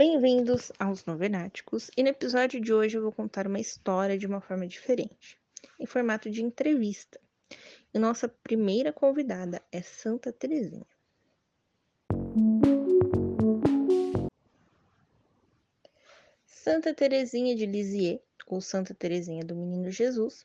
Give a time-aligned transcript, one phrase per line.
[0.00, 4.40] Bem-vindos aos Novenáticos e no episódio de hoje eu vou contar uma história de uma
[4.40, 5.38] forma diferente,
[5.78, 7.20] em formato de entrevista.
[7.92, 10.86] E nossa primeira convidada é Santa Teresinha.
[16.46, 20.44] Santa Teresinha de Lisieux, ou Santa Teresinha do Menino Jesus,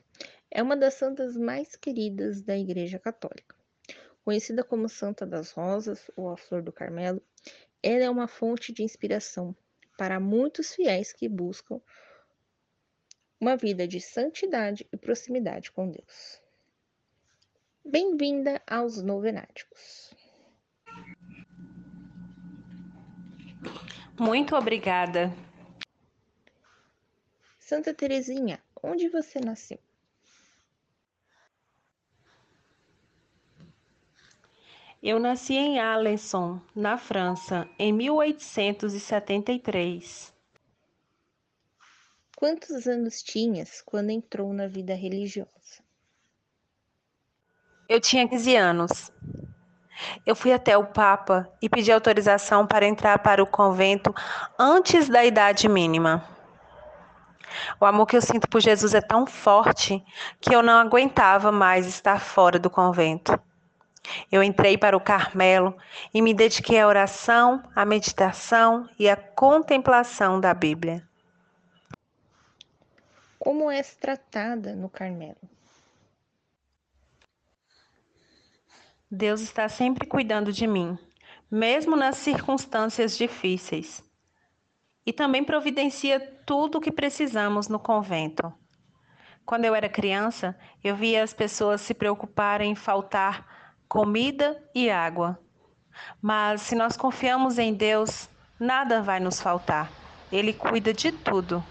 [0.52, 3.56] é uma das santas mais queridas da Igreja Católica.
[4.26, 7.22] Conhecida como Santa das Rosas ou a Flor do Carmelo,
[7.86, 9.56] ela é uma fonte de inspiração
[9.96, 11.80] para muitos fiéis que buscam
[13.40, 16.42] uma vida de santidade e proximidade com Deus.
[17.86, 20.12] Bem-vinda aos Novenáticos.
[24.20, 25.32] Muito obrigada.
[27.60, 29.85] Santa Teresinha, onde você nasceu?
[35.08, 40.34] Eu nasci em Alençon, na França, em 1873.
[42.36, 45.52] Quantos anos tinhas quando entrou na vida religiosa?
[47.88, 49.12] Eu tinha 15 anos.
[50.26, 54.12] Eu fui até o Papa e pedi autorização para entrar para o convento
[54.58, 56.28] antes da idade mínima.
[57.80, 60.04] O amor que eu sinto por Jesus é tão forte
[60.42, 63.40] que eu não aguentava mais estar fora do convento.
[64.32, 65.76] Eu entrei para o Carmelo
[66.14, 71.08] e me dediquei à oração, à meditação e à contemplação da Bíblia.
[73.40, 75.38] Como és tratada no Carmelo?
[79.10, 80.98] Deus está sempre cuidando de mim,
[81.50, 84.04] mesmo nas circunstâncias difíceis.
[85.06, 88.52] E também providencia tudo o que precisamos no convento.
[89.46, 93.55] Quando eu era criança, eu via as pessoas se preocuparem em faltar
[93.96, 95.40] comida e água.
[96.22, 98.30] Mas se nós confiamos em Deus,
[98.60, 99.90] nada vai nos faltar.
[100.30, 101.64] Ele cuida de tudo.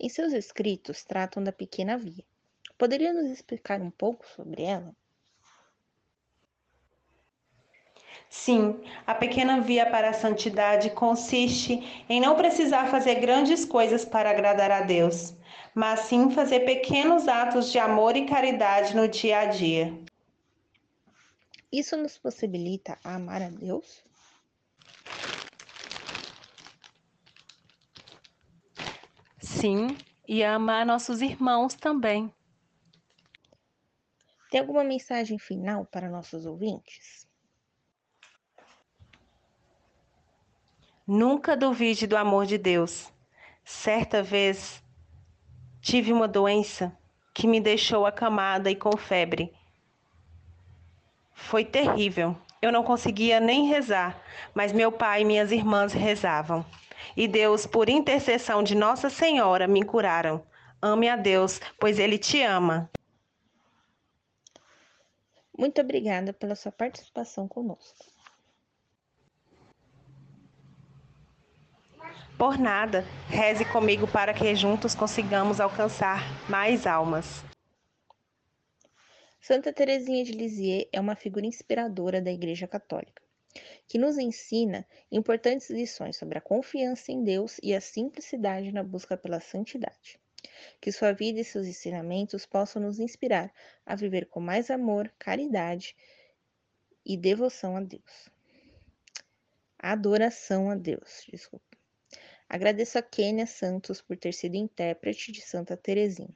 [0.00, 2.24] Em seus escritos tratam da pequena via.
[2.76, 4.92] Poderia nos explicar um pouco sobre ela?
[8.28, 14.30] Sim, a pequena via para a santidade consiste em não precisar fazer grandes coisas para
[14.30, 15.32] agradar a Deus,
[15.72, 19.96] mas sim fazer pequenos atos de amor e caridade no dia a dia.
[21.74, 24.04] Isso nos possibilita amar a Deus?
[29.40, 29.88] Sim,
[30.28, 32.32] e amar nossos irmãos também.
[34.52, 37.26] Tem alguma mensagem final para nossos ouvintes?
[41.04, 43.12] Nunca duvide do amor de Deus.
[43.64, 44.80] Certa vez
[45.80, 46.96] tive uma doença
[47.34, 49.52] que me deixou acamada e com febre.
[51.34, 52.36] Foi terrível.
[52.62, 54.18] Eu não conseguia nem rezar,
[54.54, 56.64] mas meu pai e minhas irmãs rezavam.
[57.16, 60.42] E Deus, por intercessão de Nossa Senhora, me curaram.
[60.80, 62.90] Ame a Deus, pois Ele te ama.
[65.56, 68.06] Muito obrigada pela sua participação conosco.
[72.36, 77.44] Por nada, reze comigo para que juntos consigamos alcançar mais almas.
[79.46, 83.22] Santa Teresinha de Lisieux é uma figura inspiradora da Igreja Católica,
[83.86, 89.18] que nos ensina importantes lições sobre a confiança em Deus e a simplicidade na busca
[89.18, 90.18] pela santidade.
[90.80, 93.52] Que sua vida e seus ensinamentos possam nos inspirar
[93.84, 95.94] a viver com mais amor, caridade
[97.04, 98.30] e devoção a Deus.
[99.78, 101.76] Adoração a Deus, desculpa.
[102.48, 106.34] Agradeço a Kênia Santos por ter sido intérprete de Santa Teresinha.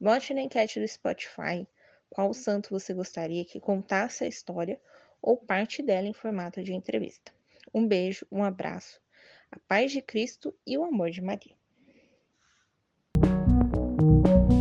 [0.00, 1.68] Vote na enquete do Spotify
[2.10, 4.80] qual santo você gostaria que contasse a história
[5.20, 7.32] ou parte dela em formato de entrevista.
[7.74, 9.00] Um beijo, um abraço,
[9.50, 11.56] a paz de Cristo e o amor de Maria.